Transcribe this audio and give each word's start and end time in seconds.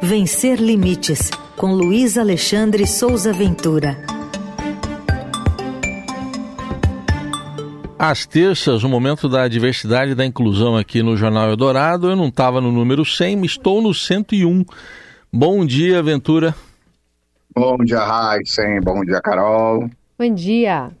Vencer 0.00 0.60
Limites, 0.60 1.28
com 1.56 1.72
Luiz 1.72 2.16
Alexandre 2.16 2.86
Souza 2.86 3.32
Ventura. 3.32 3.96
Às 7.98 8.24
terças, 8.24 8.84
o 8.84 8.88
momento 8.88 9.28
da 9.28 9.48
diversidade 9.48 10.12
e 10.12 10.14
da 10.14 10.24
inclusão 10.24 10.76
aqui 10.76 11.02
no 11.02 11.16
Jornal 11.16 11.50
Eldorado. 11.50 12.08
Eu 12.08 12.16
não 12.16 12.28
estava 12.28 12.60
no 12.60 12.70
número 12.70 13.04
100, 13.04 13.44
estou 13.44 13.82
no 13.82 13.92
101. 13.92 14.64
Bom 15.32 15.66
dia, 15.66 16.00
Ventura. 16.00 16.54
Bom 17.52 17.76
dia, 17.78 17.98
Raíssen. 17.98 18.80
Bom 18.80 19.04
dia, 19.04 19.20
Carol. 19.20 19.90
Bom 20.16 20.32
dia. 20.32 20.92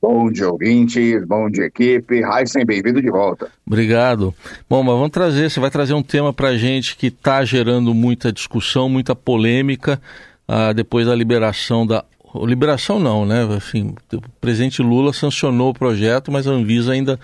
Bom 0.00 0.30
dia, 0.30 0.48
ouvintes. 0.48 1.26
Bom 1.26 1.50
dia, 1.50 1.64
equipe. 1.64 2.20
Raíssen, 2.20 2.64
bem-vindo 2.64 3.02
de 3.02 3.10
volta. 3.10 3.50
Obrigado. 3.66 4.32
Bom, 4.70 4.82
mas 4.82 4.94
vamos 4.94 5.10
trazer, 5.10 5.50
você 5.50 5.58
vai 5.58 5.70
trazer 5.70 5.94
um 5.94 6.02
tema 6.02 6.32
para 6.32 6.56
gente 6.56 6.96
que 6.96 7.08
está 7.08 7.44
gerando 7.44 7.92
muita 7.92 8.32
discussão, 8.32 8.88
muita 8.88 9.16
polêmica, 9.16 10.00
ah, 10.46 10.72
depois 10.72 11.06
da 11.06 11.14
liberação 11.14 11.86
da 11.86 12.04
liberação 12.46 13.00
não, 13.00 13.24
né? 13.24 13.48
Assim, 13.56 13.94
o 14.12 14.20
presidente 14.40 14.82
Lula 14.82 15.12
sancionou 15.12 15.70
o 15.70 15.74
projeto, 15.74 16.30
mas 16.30 16.46
a 16.46 16.50
Anvisa 16.52 16.92
ainda 16.92 17.18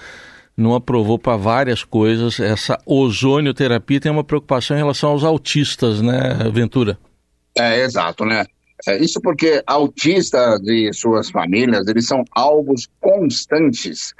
não 0.56 0.74
aprovou 0.74 1.18
para 1.18 1.36
várias 1.36 1.84
coisas. 1.84 2.40
Essa 2.40 2.78
ozonioterapia 2.86 4.00
tem 4.00 4.10
uma 4.10 4.24
preocupação 4.24 4.76
em 4.76 4.80
relação 4.80 5.10
aos 5.10 5.22
autistas, 5.22 6.00
né, 6.00 6.50
Ventura? 6.52 6.98
É, 7.56 7.82
exato, 7.82 8.24
né? 8.24 8.44
É, 8.86 8.98
isso 8.98 9.20
porque 9.20 9.62
autistas 9.66 10.60
e 10.66 10.92
suas 10.92 11.30
famílias, 11.30 11.86
eles 11.88 12.06
são 12.06 12.22
alvos 12.32 12.88
constantes 13.00 14.12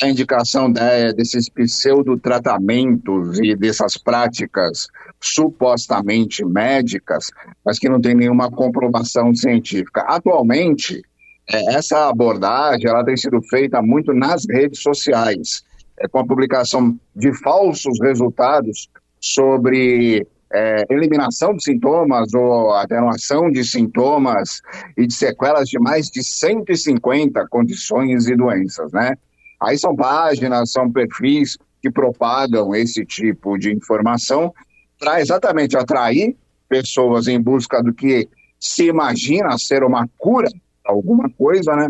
da 0.00 0.08
indicação 0.08 0.70
de, 0.70 1.12
desses 1.14 1.48
pseudo-tratamentos 1.48 3.38
e 3.40 3.54
dessas 3.54 3.96
práticas 3.96 4.88
supostamente 5.20 6.44
médicas, 6.44 7.28
mas 7.64 7.78
que 7.78 7.88
não 7.88 8.00
tem 8.00 8.14
nenhuma 8.14 8.50
comprovação 8.50 9.34
científica. 9.34 10.02
Atualmente, 10.02 11.02
é, 11.48 11.74
essa 11.74 12.08
abordagem 12.08 12.88
ela 12.88 13.04
tem 13.04 13.16
sido 13.16 13.40
feita 13.42 13.80
muito 13.82 14.12
nas 14.12 14.44
redes 14.48 14.80
sociais, 14.80 15.62
é, 15.98 16.08
com 16.08 16.18
a 16.18 16.26
publicação 16.26 16.98
de 17.14 17.32
falsos 17.38 17.98
resultados 18.00 18.88
sobre 19.20 20.26
é, 20.52 20.84
eliminação 20.90 21.54
de 21.54 21.64
sintomas 21.64 22.32
ou 22.34 22.72
atenuação 22.72 23.50
de 23.50 23.64
sintomas 23.64 24.60
e 24.96 25.06
de 25.06 25.14
sequelas 25.14 25.68
de 25.68 25.78
mais 25.78 26.06
de 26.08 26.22
150 26.22 27.46
condições 27.48 28.28
e 28.28 28.36
doenças, 28.36 28.92
né? 28.92 29.14
Aí 29.60 29.78
são 29.78 29.96
páginas, 29.96 30.72
são 30.72 30.90
perfis 30.90 31.56
que 31.80 31.90
propagam 31.90 32.74
esse 32.74 33.04
tipo 33.04 33.56
de 33.56 33.72
informação 33.72 34.52
para 34.98 35.20
exatamente 35.20 35.76
atrair 35.76 36.36
pessoas 36.68 37.26
em 37.28 37.40
busca 37.40 37.82
do 37.82 37.92
que 37.92 38.28
se 38.58 38.86
imagina 38.86 39.56
ser 39.58 39.82
uma 39.82 40.08
cura, 40.18 40.48
alguma 40.84 41.28
coisa, 41.30 41.74
né? 41.74 41.88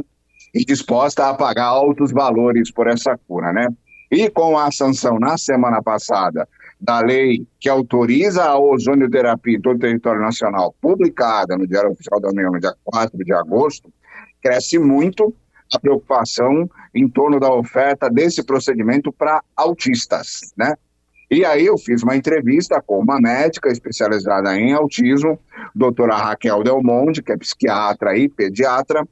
E 0.54 0.64
disposta 0.64 1.28
a 1.28 1.34
pagar 1.34 1.66
altos 1.66 2.12
valores 2.12 2.70
por 2.70 2.86
essa 2.86 3.18
cura, 3.26 3.52
né? 3.52 3.66
E 4.10 4.28
com 4.30 4.56
a 4.58 4.70
sanção 4.70 5.18
na 5.18 5.36
semana 5.38 5.82
passada 5.82 6.46
da 6.82 6.98
lei 6.98 7.46
que 7.60 7.68
autoriza 7.68 8.42
a 8.42 8.58
ozonioterapia 8.58 9.56
em 9.56 9.60
todo 9.60 9.76
o 9.76 9.78
território 9.78 10.20
nacional, 10.20 10.74
publicada 10.80 11.56
no 11.56 11.64
Diário 11.64 11.92
Oficial 11.92 12.20
da 12.20 12.30
União 12.30 12.50
no 12.50 12.58
dia 12.58 12.74
4 12.82 13.16
de 13.24 13.32
agosto, 13.32 13.88
cresce 14.42 14.80
muito 14.80 15.32
a 15.72 15.78
preocupação 15.78 16.68
em 16.92 17.08
torno 17.08 17.38
da 17.38 17.54
oferta 17.54 18.10
desse 18.10 18.44
procedimento 18.44 19.12
para 19.12 19.40
autistas, 19.56 20.52
né? 20.56 20.74
E 21.30 21.44
aí 21.44 21.64
eu 21.64 21.78
fiz 21.78 22.02
uma 22.02 22.16
entrevista 22.16 22.82
com 22.84 22.98
uma 22.98 23.20
médica 23.20 23.70
especializada 23.70 24.54
em 24.58 24.72
autismo, 24.72 25.38
doutora 25.74 26.16
Raquel 26.16 26.64
Delmonte, 26.64 27.22
que 27.22 27.32
é 27.32 27.36
psiquiatra 27.36 28.18
e 28.18 28.28
pediatra. 28.28 29.06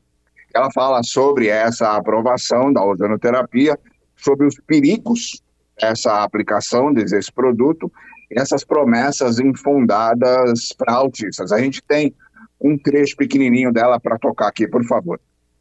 Ela 0.52 0.70
fala 0.72 1.02
sobre 1.04 1.46
essa 1.46 1.96
aprovação 1.96 2.72
da 2.72 2.84
ozonoterapia, 2.84 3.78
sobre 4.16 4.46
os 4.46 4.56
perigos 4.66 5.40
essa 5.80 6.22
aplicação 6.22 6.92
desse 6.92 7.32
produto 7.32 7.90
e 8.30 8.40
essas 8.40 8.64
promessas 8.64 9.38
infundadas 9.38 10.72
para 10.76 10.94
autistas. 10.94 11.52
A 11.52 11.58
gente 11.58 11.82
tem 11.82 12.14
um 12.60 12.76
trecho 12.76 13.16
pequenininho 13.16 13.72
dela 13.72 13.98
para 13.98 14.18
tocar 14.18 14.48
aqui, 14.48 14.68
por 14.68 14.84
favor. 14.84 15.18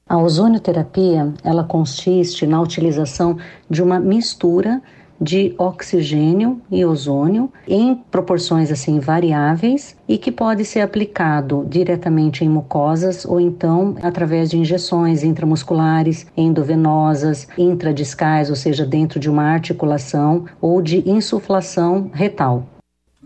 A 0.07 0.17
ozonioterapia, 0.17 1.33
ela 1.43 1.63
consiste 1.63 2.45
na 2.47 2.59
utilização 2.59 3.37
de 3.69 3.81
uma 3.81 3.99
mistura 3.99 4.81
de 5.19 5.53
oxigênio 5.57 6.61
e 6.71 6.85
ozônio 6.85 7.51
em 7.67 7.95
proporções 7.95 8.71
assim 8.71 8.99
variáveis 8.99 9.95
e 10.07 10.17
que 10.17 10.31
pode 10.31 10.63
ser 10.65 10.81
aplicado 10.81 11.65
diretamente 11.69 12.43
em 12.43 12.49
mucosas 12.49 13.25
ou 13.25 13.39
então 13.39 13.95
através 14.01 14.49
de 14.49 14.57
injeções 14.57 15.23
intramusculares, 15.23 16.25
endovenosas, 16.35 17.47
intradiscais, 17.57 18.49
ou 18.49 18.55
seja, 18.55 18.85
dentro 18.85 19.19
de 19.19 19.29
uma 19.29 19.43
articulação 19.43 20.45
ou 20.61 20.81
de 20.81 21.07
insuflação 21.09 22.09
retal. 22.13 22.65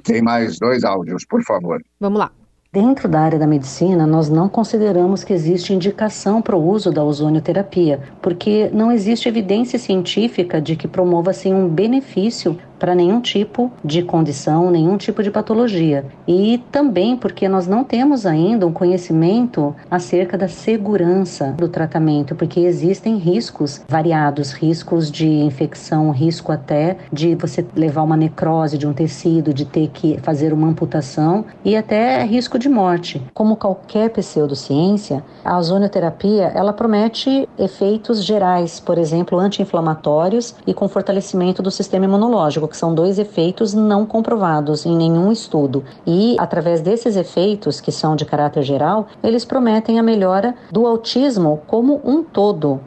Tem 0.04 0.22
mais 0.22 0.60
dois 0.60 0.84
áudios, 0.84 1.26
por 1.26 1.42
favor. 1.44 1.82
Vamos 2.00 2.20
lá. 2.20 2.32
Dentro 2.74 3.08
da 3.08 3.20
área 3.20 3.38
da 3.38 3.46
medicina, 3.46 4.08
nós 4.08 4.30
não 4.30 4.50
consideramos 4.50 5.24
que 5.24 5.32
existe 5.32 5.72
indicação 5.72 6.42
para 6.42 6.56
o 6.56 6.68
uso 6.68 6.92
da 6.92 7.04
ozonioterapia, 7.04 8.00
porque 8.20 8.68
não 8.74 8.92
existe 8.92 9.30
evidência 9.30 9.78
científica 9.78 10.60
de 10.60 10.76
que 10.76 10.88
promova 10.88 11.30
assim 11.30 11.54
um 11.54 11.70
benefício 11.70 12.58
para 12.84 12.94
nenhum 12.94 13.22
tipo 13.22 13.72
de 13.82 14.04
condição, 14.04 14.70
nenhum 14.70 14.98
tipo 14.98 15.24
de 15.24 15.32
patologia. 15.32 16.04
E 16.28 16.62
também 16.70 17.16
porque 17.16 17.48
nós 17.48 17.66
não 17.66 17.82
temos 17.82 18.26
ainda 18.26 18.68
um 18.68 18.74
conhecimento 18.74 19.74
acerca 19.90 20.38
da 20.38 20.50
segurança 20.50 21.56
do 21.58 21.70
tratamento, 21.70 22.36
porque 22.36 22.60
existem 22.60 23.16
riscos 23.16 23.82
variados, 23.88 24.52
riscos 24.52 25.10
de 25.10 25.26
infecção, 25.26 26.12
risco 26.12 26.52
até 26.52 26.98
de 27.10 27.36
você 27.36 27.66
levar 27.74 28.04
uma 28.04 28.18
necrose 28.18 28.78
de 28.78 28.86
um 28.86 28.92
tecido, 28.92 29.54
de 29.54 29.64
ter 29.64 29.88
que 29.88 30.20
fazer 30.22 30.52
uma 30.52 30.68
amputação 30.68 31.46
e 31.64 31.78
até 31.78 32.22
risco 32.26 32.60
de 32.60 32.68
morte. 32.68 33.26
Como 33.34 33.56
qualquer 33.56 34.10
pseudociência, 34.10 35.24
a 35.46 35.58
ozonioterapia, 35.58 36.52
ela 36.54 36.74
promete 36.74 37.48
efeitos 37.58 38.22
gerais, 38.22 38.82
por 38.82 38.98
exemplo, 38.98 39.40
anti-inflamatórios 39.40 40.54
e 40.68 40.74
com 40.74 40.90
fortalecimento 40.90 41.64
do 41.64 41.72
sistema 41.72 42.04
imunológico, 42.04 42.73
que 42.74 42.78
são 42.78 42.94
dois 42.94 43.20
efeitos 43.20 43.72
não 43.72 44.04
comprovados 44.04 44.84
em 44.84 44.98
nenhum 44.98 45.32
estudo. 45.32 45.84
E, 46.08 46.36
através 46.40 46.82
desses 46.82 47.16
efeitos, 47.16 47.80
que 47.80 47.92
são 47.92 48.16
de 48.16 48.26
caráter 48.26 48.64
geral, 48.64 49.08
eles 49.24 49.46
prometem 49.46 50.00
a 50.00 50.04
melhora 50.04 50.56
do 50.72 50.88
autismo 50.88 51.62
como 51.68 52.02
um 52.04 52.24
todo. 52.24 52.82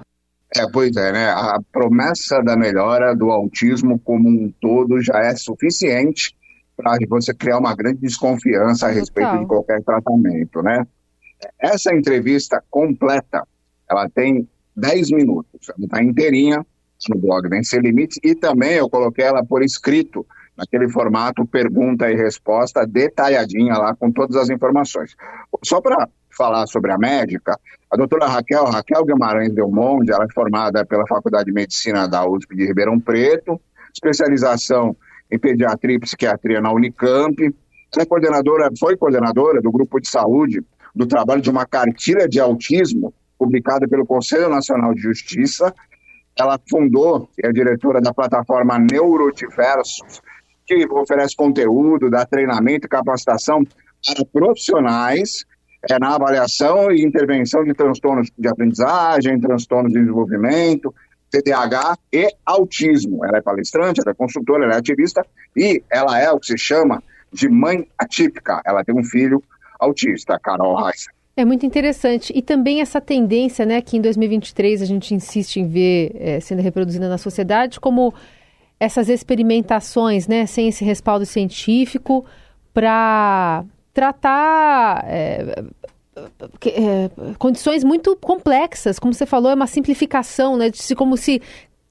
É, 0.57 0.69
pois 0.73 0.97
é, 0.97 1.13
né? 1.13 1.31
A 1.31 1.61
promessa 1.73 2.43
da 2.43 2.57
melhora 2.57 3.15
do 3.15 3.31
autismo 3.31 3.99
como 4.01 4.29
um 4.29 4.53
todo 4.61 5.01
já 5.01 5.21
é 5.21 5.37
suficiente 5.37 6.37
para 6.77 6.97
você 7.09 7.33
criar 7.33 7.59
uma 7.59 7.75
grande 7.75 8.01
desconfiança 8.01 8.89
a 8.89 8.91
respeito 8.91 9.29
Total. 9.29 9.43
de 9.43 9.47
qualquer 9.47 9.83
tratamento, 9.85 10.63
né? 10.63 10.85
Essa 11.61 11.95
entrevista 11.95 12.63
completa, 12.69 13.47
ela 13.89 14.09
tem 14.09 14.49
10 14.77 15.13
minutos, 15.13 15.69
ela 15.69 15.85
está 15.85 16.03
inteirinha, 16.03 16.67
no 17.09 17.21
blog 17.21 17.49
Vencer 17.49 17.81
Limites 17.81 18.19
e 18.23 18.35
também 18.35 18.75
eu 18.75 18.89
coloquei 18.89 19.25
ela 19.25 19.45
por 19.45 19.63
escrito, 19.63 20.27
naquele 20.57 20.89
formato 20.89 21.47
pergunta 21.47 22.11
e 22.11 22.15
resposta 22.15 22.87
detalhadinha 22.87 23.75
lá 23.75 23.95
com 23.95 24.11
todas 24.11 24.37
as 24.37 24.49
informações. 24.49 25.15
Só 25.63 25.81
para 25.81 26.09
falar 26.37 26.67
sobre 26.67 26.93
a 26.93 26.99
médica, 26.99 27.59
a 27.91 27.97
doutora 27.97 28.27
Raquel, 28.27 28.65
Raquel 28.65 29.05
Guimarães 29.05 29.55
Delmonte, 29.55 30.11
ela 30.11 30.25
é 30.25 30.33
formada 30.33 30.85
pela 30.85 31.07
Faculdade 31.07 31.47
de 31.47 31.53
Medicina 31.53 32.09
da 32.09 32.27
USP 32.29 32.57
de 32.57 32.67
Ribeirão 32.67 32.99
Preto, 32.99 33.61
especialização 33.93 34.97
em 35.31 35.39
pediatria 35.39 35.97
e 35.97 36.01
psiquiatria 36.01 36.61
na 36.61 36.73
Unicamp, 36.73 37.43
ela 37.95 38.03
é 38.03 38.07
coordenadora, 38.07 38.71
foi 38.79 38.97
coordenadora 38.97 39.61
do 39.61 39.71
grupo 39.71 40.01
de 40.01 40.09
saúde 40.09 40.63
do 40.95 41.07
trabalho 41.07 41.41
de 41.41 41.51
uma 41.51 41.67
cartilha 41.67 42.29
de 42.29 42.41
autismo 42.41 43.13
publicada 43.39 43.87
pelo 43.87 44.07
Conselho 44.07 44.49
Nacional 44.49 44.95
de 44.95 45.03
Justiça 45.03 45.75
ela 46.39 46.61
fundou, 46.69 47.29
é 47.43 47.51
diretora 47.53 48.01
da 48.01 48.13
plataforma 48.13 48.79
Neurotiversos, 48.79 50.21
que 50.67 50.87
oferece 50.87 51.35
conteúdo, 51.35 52.11
dá 52.11 52.27
treinamento 52.27 52.87
e 52.87 52.91
capacitação 52.91 53.65
para 54.05 54.25
profissionais 54.33 55.45
é, 55.89 55.99
na 55.99 56.15
avaliação 56.15 56.91
e 56.91 57.03
intervenção 57.03 57.65
de 57.65 57.73
transtornos 57.73 58.31
de 58.37 58.49
aprendizagem, 58.49 59.41
transtornos 59.41 59.93
de 59.93 60.01
desenvolvimento, 60.01 60.95
TDAH 61.31 61.97
e 62.13 62.29
autismo. 62.45 63.25
Ela 63.25 63.39
é 63.39 63.41
palestrante, 63.41 64.01
ela 64.01 64.11
é 64.11 64.15
consultora, 64.15 64.65
ela 64.65 64.75
é 64.75 64.79
ativista 64.79 65.25
e 65.57 65.83
ela 65.91 66.19
é 66.21 66.31
o 66.31 66.39
que 66.39 66.47
se 66.47 66.59
chama 66.59 67.03
de 67.33 67.49
mãe 67.49 67.87
atípica. 67.99 68.61
Ela 68.65 68.85
tem 68.85 68.95
um 68.95 69.05
filho 69.05 69.43
autista, 69.79 70.39
Carol 70.43 70.77
Reis. 70.83 71.07
É 71.37 71.45
muito 71.45 71.67
interessante. 71.67 72.33
E 72.35 72.41
também 72.41 72.81
essa 72.81 73.01
tendência, 73.01 73.67
né, 73.67 73.83
que 73.83 73.97
em 73.97 74.01
2023 74.01 74.81
a 74.81 74.87
gente 74.87 75.15
insiste 75.15 75.61
em 75.61 75.69
ver 75.69 76.13
é, 76.15 76.41
sendo 76.41 76.63
reproduzida 76.63 77.09
na 77.09 77.19
sociedade, 77.19 77.79
como 77.79 78.15
essas 78.81 79.09
experimentações, 79.11 80.27
né, 80.27 80.47
sem 80.47 80.69
esse 80.69 80.83
respaldo 80.83 81.27
científico, 81.27 82.25
para 82.73 83.65
tratar 83.93 85.05
é, 85.07 85.63
é, 86.67 87.11
condições 87.39 87.85
muito 87.85 88.17
complexas, 88.17 88.99
como 88.99 89.13
você 89.13 89.27
falou, 89.27 89.51
é 89.51 89.55
uma 89.55 89.67
simplificação, 89.67 90.57
né? 90.57 90.71
De, 90.71 90.95
como 90.95 91.17
se 91.17 91.43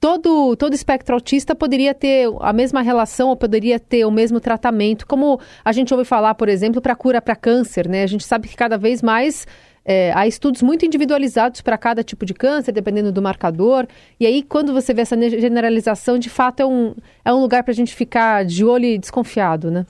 todo, 0.05 0.55
todo 0.55 0.75
espectro 0.75 1.15
autista 1.15 1.55
poderia 1.55 1.91
ter 1.91 2.29
a 2.39 2.53
mesma 2.53 2.83
relação 2.83 3.29
ou 3.29 3.35
poderia 3.35 3.79
ter 3.79 4.05
o 4.05 4.11
mesmo 4.11 4.39
tratamento, 4.39 5.07
como 5.07 5.39
a 5.63 5.71
gente 5.71 5.91
ouve 5.91 6.05
falar, 6.05 6.35
por 6.35 6.47
exemplo, 6.47 6.79
para 6.79 6.95
cura 6.95 7.19
para 7.19 7.35
câncer, 7.35 7.89
né? 7.89 8.03
A 8.03 8.07
gente 8.07 8.23
sabe 8.23 8.47
que 8.47 8.55
cada 8.55 8.77
vez 8.77 9.01
mais 9.01 9.47
é, 9.83 10.13
há 10.13 10.27
estudos 10.27 10.61
muito 10.61 10.85
individualizados 10.85 11.59
para 11.61 11.75
cada 11.75 12.03
tipo 12.03 12.23
de 12.23 12.35
câncer, 12.35 12.71
dependendo 12.71 13.11
do 13.11 13.19
marcador. 13.19 13.87
E 14.19 14.27
aí, 14.27 14.43
quando 14.43 14.73
você 14.73 14.93
vê 14.93 15.01
essa 15.01 15.19
generalização, 15.19 16.19
de 16.19 16.29
fato 16.29 16.59
é 16.59 16.67
um, 16.67 16.93
é 17.25 17.33
um 17.33 17.41
lugar 17.41 17.63
para 17.63 17.71
a 17.71 17.75
gente 17.75 17.95
ficar 17.95 18.45
de 18.45 18.63
olho 18.63 18.85
e 18.85 18.99
desconfiado, 18.99 19.71
né? 19.71 19.87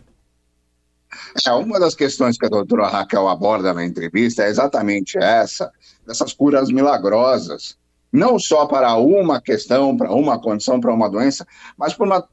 É, 1.45 1.51
uma 1.51 1.77
das 1.77 1.93
questões 1.93 2.37
que 2.37 2.45
a 2.45 2.49
doutora 2.49 2.87
Raquel 2.87 3.27
aborda 3.27 3.73
na 3.73 3.83
entrevista 3.83 4.43
é 4.43 4.47
exatamente 4.47 5.17
essa, 5.17 5.69
dessas 6.07 6.31
curas 6.31 6.69
milagrosas 6.69 7.77
não 8.15 8.39
só 8.39 8.65
para 8.65 8.95
uma 8.95 9.41
questão, 9.41 9.95
para 9.95 10.11
uma 10.11 10.39
condição, 10.39 10.79
para 10.79 10.93
uma 10.93 11.09
doença, 11.09 11.45
mas 11.77 11.93
por 11.93 12.07
uma 12.07 12.27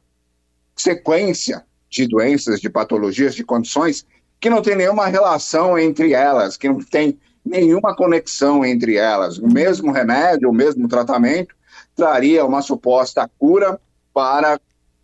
sequência 0.76 1.64
de 1.90 2.06
doenças, 2.06 2.60
de 2.60 2.70
patologias, 2.70 3.34
de 3.34 3.44
condições 3.44 4.06
que 4.40 4.48
não 4.48 4.62
tem 4.62 4.74
nenhuma 4.74 5.06
relação 5.06 5.78
entre 5.78 6.12
elas, 6.12 6.56
que 6.56 6.68
não 6.68 6.80
tem 6.80 7.18
nenhuma 7.44 7.94
conexão 7.94 8.64
entre 8.64 8.96
elas. 8.96 9.38
O 9.38 9.46
mesmo 9.46 9.92
remédio, 9.92 10.48
o 10.48 10.54
mesmo 10.54 10.88
tratamento 10.88 11.54
traria 11.94 12.44
uma 12.44 12.62
suposta 12.62 13.30
cura 13.38 13.78
para 14.14 14.60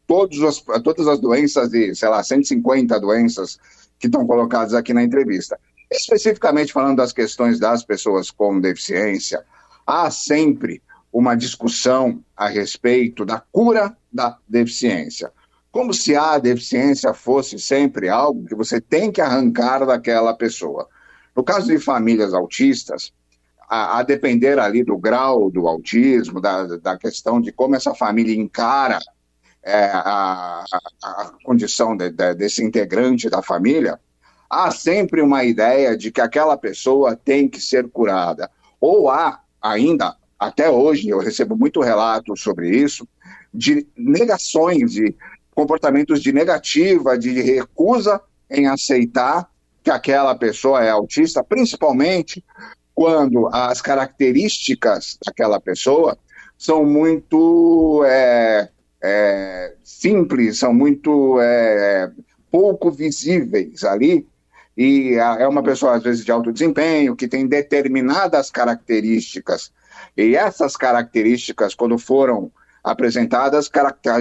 os, 0.09 0.65
todas 0.83 1.07
as 1.07 1.21
doenças 1.21 1.69
de, 1.69 1.95
sei 1.95 2.09
lá, 2.09 2.23
150 2.23 2.99
doenças 2.99 3.59
que 3.99 4.07
estão 4.07 4.27
colocadas 4.27 4.75
aqui 4.75 4.95
na 4.95 5.03
entrevista. 5.03 5.59
Especificamente 5.91 6.73
falando 6.73 6.97
das 6.97 7.13
questões 7.13 7.59
das 7.59 7.85
pessoas 7.85 8.31
com 8.31 8.61
deficiência, 8.61 9.45
há 9.89 10.11
sempre 10.11 10.83
uma 11.11 11.35
discussão 11.35 12.23
a 12.37 12.47
respeito 12.47 13.25
da 13.25 13.41
cura 13.41 13.97
da 14.13 14.37
deficiência. 14.47 15.33
Como 15.73 15.95
se 15.95 16.15
a 16.15 16.39
deficiência 16.39 17.15
fosse 17.15 17.59
sempre 17.59 18.11
algo 18.11 18.45
que 18.45 18.55
você 18.55 18.83
tem 18.83 19.11
que 19.11 19.23
arrancar 19.23 19.87
daquela 19.87 20.35
pessoa. 20.35 20.87
No 21.35 21.43
caso 21.43 21.69
de 21.69 21.79
famílias 21.79 22.35
autistas, 22.35 23.15
a, 23.67 23.99
a 23.99 24.03
depender 24.03 24.59
ali 24.59 24.85
do 24.85 24.99
grau 24.99 25.51
do 25.51 25.67
autismo, 25.67 26.39
da, 26.39 26.67
da 26.77 26.99
questão 26.99 27.41
de 27.41 27.51
como 27.51 27.75
essa 27.75 27.95
família 27.95 28.35
encara 28.35 28.99
é, 29.63 29.87
a, 29.87 30.65
a, 31.03 31.33
condição 31.45 31.97
de, 31.97 32.11
de, 32.11 32.35
desse 32.35 32.63
integrante 32.63 33.31
da 33.31 33.43
família, 33.43 33.99
há 34.51 34.71
sempre 34.71 35.23
uma 35.23 35.45
ideia 35.45 35.97
de 35.97 36.11
que 36.11 36.21
aquela 36.21 36.59
pessoa 36.59 37.17
tem 37.17 37.49
que 37.49 37.61
ser 37.61 37.89
curada. 37.89 38.51
Ou 38.81 39.11
há 39.11 39.41
ainda, 39.61 40.17
até 40.39 40.71
hoje, 40.71 41.09
eu 41.09 41.19
recebo 41.19 41.57
muito 41.57 41.81
relato 41.81 42.37
sobre 42.37 42.71
isso, 42.71 43.07
de 43.53 43.87
negações, 43.97 44.93
de 44.93 45.15
comportamentos 45.55 46.23
de 46.23 46.33
negativa, 46.33 47.19
de 47.19 47.41
recusa 47.41 48.21
em 48.51 48.67
aceitar 48.67 49.49
que 49.83 49.91
aquela 49.91 50.35
pessoa 50.35 50.85
é 50.85 50.91
autista, 50.91 51.43
principalmente 51.43 52.45
quando 52.95 53.49
as 53.53 53.81
características 53.81 55.19
daquela 55.25 55.61
pessoa 55.61 56.19
são 56.57 56.85
muito 56.85 58.03
é, 58.05 58.69
é, 59.03 59.75
simples, 59.85 60.59
são 60.59 60.75
muito 60.75 61.41
é, 61.41 62.11
pouco 62.51 62.91
visíveis 62.91 63.85
ali 63.85 64.27
e 64.81 65.15
é 65.17 65.49
uma 65.49 65.61
pessoa, 65.61 65.97
às 65.97 66.05
vezes, 66.05 66.25
de 66.25 66.31
alto 66.31 66.53
desempenho, 66.53 67.17
que 67.17 67.27
tem 67.27 67.49
determinadas 67.49 68.49
características. 68.49 69.73
E 70.17 70.37
essas 70.37 70.77
características, 70.77 71.75
quando 71.75 71.99
foram 71.99 72.49
apresentadas, 72.85 73.69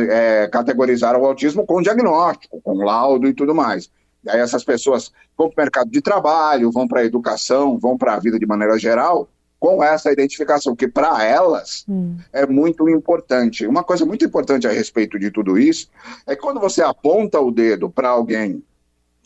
é, 0.09 0.47
categorizaram 0.47 1.21
o 1.21 1.25
autismo 1.27 1.63
com 1.63 1.79
diagnóstico, 1.79 2.59
com 2.59 2.83
laudo 2.83 3.27
e 3.27 3.35
tudo 3.35 3.53
mais. 3.53 3.91
Aí 4.27 4.39
essas 4.39 4.63
pessoas 4.63 5.11
vão 5.37 5.47
para 5.47 5.61
o 5.61 5.63
mercado 5.63 5.91
de 5.91 6.01
trabalho, 6.01 6.71
vão 6.71 6.87
para 6.87 7.01
a 7.01 7.05
educação, 7.05 7.77
vão 7.77 7.95
para 7.95 8.15
a 8.15 8.19
vida 8.19 8.39
de 8.39 8.47
maneira 8.47 8.79
geral, 8.79 9.29
com 9.59 9.83
essa 9.83 10.11
identificação, 10.11 10.75
que 10.75 10.87
para 10.87 11.23
elas 11.23 11.85
hum. 11.87 12.17
é 12.33 12.47
muito 12.47 12.89
importante. 12.89 13.67
Uma 13.67 13.83
coisa 13.83 14.07
muito 14.07 14.25
importante 14.25 14.67
a 14.67 14.71
respeito 14.71 15.19
de 15.19 15.29
tudo 15.29 15.55
isso 15.55 15.87
é 16.25 16.35
que 16.35 16.41
quando 16.41 16.59
você 16.59 16.81
aponta 16.81 17.39
o 17.39 17.51
dedo 17.51 17.91
para 17.91 18.09
alguém 18.09 18.63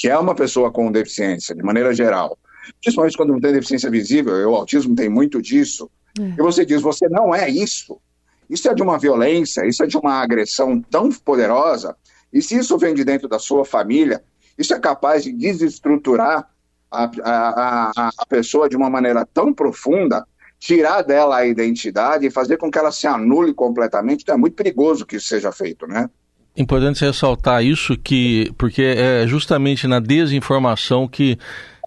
que 0.02 0.10
é 0.10 0.18
uma 0.18 0.34
pessoa 0.34 0.72
com 0.72 0.92
deficiência, 0.92 1.54
de 1.54 1.62
maneira 1.62 1.94
geral, 1.94 2.36
principalmente 2.82 3.16
quando 3.16 3.34
não 3.34 3.40
tem 3.40 3.54
deficiência 3.54 3.88
visível, 3.88 4.36
e 4.36 4.46
o 4.46 4.56
autismo 4.56 4.96
tem 4.96 5.08
muito 5.08 5.40
disso, 5.40 5.92
é. 6.20 6.24
e 6.24 6.38
você 6.38 6.66
diz, 6.66 6.82
você 6.82 7.08
não 7.08 7.36
é 7.36 7.48
isso. 7.48 8.02
Isso 8.50 8.68
é 8.68 8.74
de 8.74 8.82
uma 8.82 8.98
violência, 8.98 9.64
isso 9.64 9.84
é 9.84 9.86
de 9.86 9.96
uma 9.96 10.16
agressão 10.16 10.82
tão 10.82 11.12
poderosa, 11.12 11.96
e 12.34 12.42
se 12.42 12.58
isso 12.58 12.80
vem 12.80 12.96
de 12.96 13.04
dentro 13.04 13.30
da 13.30 13.38
sua 13.38 13.64
família, 13.64 14.24
isso 14.58 14.74
é 14.74 14.80
capaz 14.80 15.24
de 15.24 15.32
desestruturar 15.32 16.50
a, 16.90 17.04
a, 17.04 17.92
a, 17.96 18.12
a 18.18 18.26
pessoa 18.26 18.68
de 18.68 18.76
uma 18.76 18.90
maneira 18.90 19.24
tão 19.32 19.54
profunda, 19.54 20.26
tirar 20.58 21.04
dela 21.04 21.38
a 21.38 21.46
identidade 21.46 22.26
e 22.26 22.32
fazer 22.32 22.58
com 22.58 22.72
que 22.72 22.80
ela 22.80 22.92
se 22.92 23.06
anule 23.06 23.54
completamente. 23.54 24.22
Então 24.24 24.34
é 24.34 24.38
muito 24.38 24.56
perigoso 24.56 25.06
que 25.06 25.18
isso 25.18 25.28
seja 25.28 25.52
feito, 25.52 25.86
né? 25.86 26.10
Importante 26.56 27.04
ressaltar 27.04 27.64
isso, 27.64 27.98
que 27.98 28.52
porque 28.58 28.82
é 28.84 29.26
justamente 29.26 29.88
na 29.88 30.00
desinformação 30.00 31.08
que 31.08 31.38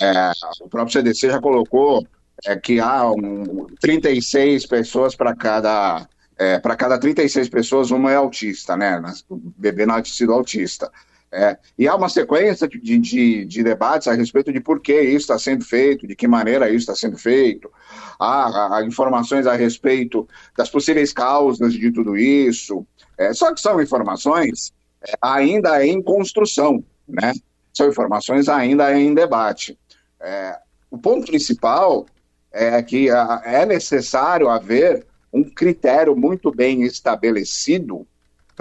É, 0.00 0.32
o 0.60 0.68
próprio 0.68 0.92
CDC 0.92 1.30
já 1.30 1.40
colocou 1.40 2.04
é, 2.44 2.56
que 2.56 2.80
há 2.80 3.08
um, 3.10 3.66
36 3.80 4.66
pessoas 4.66 5.14
para 5.14 5.34
cada 5.34 6.06
é, 6.38 6.58
para 6.58 6.74
cada 6.74 6.98
36 6.98 7.48
pessoas, 7.48 7.90
uma 7.90 8.10
é 8.10 8.16
autista, 8.16 8.76
né? 8.76 9.00
Bebê 9.30 9.86
não 9.86 9.96
é 9.96 10.02
autista. 10.28 10.90
É, 11.34 11.56
e 11.78 11.88
há 11.88 11.96
uma 11.96 12.10
sequência 12.10 12.68
de, 12.68 12.98
de, 12.98 13.46
de, 13.46 13.62
debates 13.62 14.06
a 14.06 14.12
respeito 14.12 14.52
de 14.52 14.60
por 14.60 14.80
que 14.80 15.00
isso 15.00 15.20
está 15.20 15.38
sendo 15.38 15.64
feito, 15.64 16.06
de 16.06 16.14
que 16.14 16.28
maneira 16.28 16.68
isso 16.68 16.80
está 16.80 16.94
sendo 16.94 17.16
feito. 17.16 17.72
Há, 18.20 18.76
há, 18.76 18.84
informações 18.84 19.46
a 19.46 19.54
respeito 19.54 20.28
das 20.54 20.68
possíveis 20.68 21.10
causas 21.10 21.72
de 21.72 21.90
tudo 21.90 22.18
isso. 22.18 22.86
É, 23.16 23.32
só 23.32 23.54
que 23.54 23.62
são 23.62 23.80
informações 23.80 24.74
é, 25.02 25.14
ainda 25.22 25.84
em 25.86 26.02
construção, 26.02 26.84
né? 27.08 27.32
São 27.72 27.88
informações 27.88 28.46
ainda 28.50 28.94
em 28.94 29.14
debate. 29.14 29.78
É, 30.20 30.58
o 30.90 30.98
ponto 30.98 31.26
principal 31.26 32.04
é 32.52 32.82
que 32.82 33.08
a, 33.08 33.40
é 33.46 33.64
necessário 33.64 34.50
haver 34.50 35.06
um 35.32 35.42
critério 35.42 36.14
muito 36.14 36.50
bem 36.50 36.82
estabelecido 36.82 38.06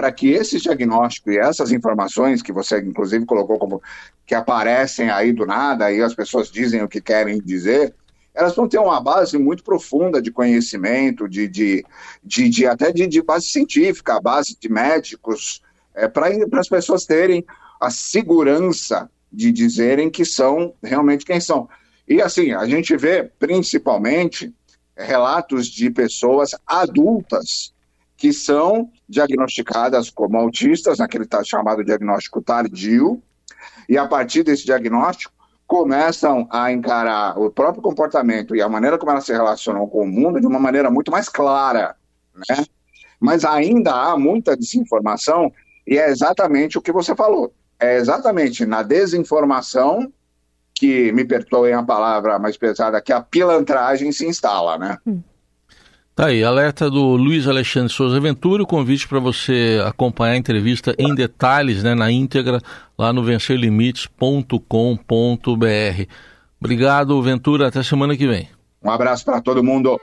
para 0.01 0.11
que 0.11 0.31
esses 0.31 0.63
diagnósticos 0.63 1.31
e 1.31 1.37
essas 1.37 1.71
informações 1.71 2.41
que 2.41 2.51
você 2.51 2.79
inclusive 2.79 3.23
colocou 3.23 3.59
como 3.59 3.79
que 4.25 4.33
aparecem 4.33 5.11
aí 5.11 5.31
do 5.31 5.45
nada 5.45 5.91
e 5.91 6.01
as 6.01 6.15
pessoas 6.15 6.49
dizem 6.49 6.81
o 6.81 6.87
que 6.87 6.99
querem 6.99 7.39
dizer, 7.39 7.93
elas 8.33 8.55
vão 8.55 8.67
ter 8.67 8.79
uma 8.79 8.99
base 8.99 9.37
muito 9.37 9.63
profunda 9.63 10.19
de 10.19 10.31
conhecimento, 10.31 11.29
de, 11.29 11.47
de, 11.47 11.85
de, 12.23 12.49
de 12.49 12.65
até 12.65 12.91
de, 12.91 13.05
de, 13.05 13.21
base 13.21 13.45
científica, 13.45 14.19
base 14.19 14.57
de 14.59 14.69
médicos, 14.69 15.61
é, 15.93 16.07
para 16.07 16.29
as 16.53 16.67
pessoas 16.67 17.05
terem 17.05 17.45
a 17.79 17.91
segurança 17.91 19.07
de 19.31 19.51
dizerem 19.51 20.09
que 20.09 20.25
são 20.25 20.73
realmente 20.81 21.23
quem 21.23 21.39
são. 21.39 21.69
E 22.07 22.19
assim, 22.23 22.53
a 22.53 22.65
gente 22.65 22.97
vê 22.97 23.29
principalmente 23.37 24.51
relatos 24.97 25.67
de 25.67 25.91
pessoas 25.91 26.55
adultas 26.65 27.71
que 28.21 28.31
são 28.31 28.87
diagnosticadas 29.09 30.11
como 30.11 30.37
autistas, 30.37 30.99
naquele 30.99 31.25
tá 31.25 31.43
chamado 31.43 31.83
diagnóstico 31.83 32.39
tardio, 32.39 33.19
e 33.89 33.97
a 33.97 34.07
partir 34.07 34.43
desse 34.43 34.63
diagnóstico 34.63 35.33
começam 35.65 36.47
a 36.51 36.71
encarar 36.71 37.35
o 37.39 37.49
próprio 37.49 37.81
comportamento 37.81 38.55
e 38.55 38.61
a 38.61 38.69
maneira 38.69 38.99
como 38.99 39.11
elas 39.11 39.25
se 39.25 39.31
relacionam 39.31 39.87
com 39.87 40.03
o 40.03 40.07
mundo 40.07 40.39
de 40.39 40.45
uma 40.45 40.59
maneira 40.59 40.91
muito 40.91 41.11
mais 41.11 41.27
clara, 41.27 41.95
né? 42.47 42.63
Mas 43.19 43.43
ainda 43.43 43.91
há 43.91 44.15
muita 44.15 44.55
desinformação 44.55 45.51
e 45.87 45.97
é 45.97 46.07
exatamente 46.07 46.77
o 46.77 46.81
que 46.81 46.91
você 46.91 47.15
falou. 47.15 47.51
É 47.79 47.97
exatamente 47.97 48.67
na 48.67 48.83
desinformação 48.83 50.13
que, 50.75 51.11
me 51.11 51.25
perdoem 51.25 51.73
a 51.73 51.81
palavra 51.81 52.37
mais 52.37 52.55
pesada, 52.55 53.01
que 53.01 53.11
a 53.11 53.19
pilantragem 53.19 54.11
se 54.11 54.27
instala, 54.27 54.77
né? 54.77 54.99
Hum. 55.07 55.23
Tá 56.13 56.27
aí, 56.27 56.43
alerta 56.43 56.89
do 56.89 57.15
Luiz 57.15 57.47
Alexandre 57.47 57.91
Souza 57.91 58.19
Ventura, 58.19 58.63
o 58.63 58.67
convite 58.67 59.07
para 59.07 59.19
você 59.19 59.81
acompanhar 59.85 60.33
a 60.33 60.37
entrevista 60.37 60.93
em 60.99 61.15
detalhes, 61.15 61.83
né, 61.83 61.95
na 61.95 62.11
íntegra, 62.11 62.59
lá 62.97 63.13
no 63.13 63.23
vencerlimites.com.br. 63.23 66.05
Obrigado, 66.59 67.21
Ventura, 67.21 67.69
até 67.69 67.81
semana 67.81 68.17
que 68.17 68.27
vem. 68.27 68.49
Um 68.83 68.91
abraço 68.91 69.23
para 69.23 69.39
todo 69.39 69.63
mundo. 69.63 70.01